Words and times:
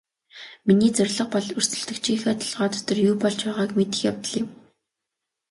Миний 0.67 0.91
зорилго 0.97 1.25
бол 1.33 1.47
өрсөлдөгчийнхөө 1.59 2.33
толгой 2.41 2.69
дотор 2.73 2.97
юу 3.07 3.15
болж 3.23 3.39
байгааг 3.45 3.69
мэдэх 3.77 3.99
явдал 4.09 4.35
юм. 4.41 4.47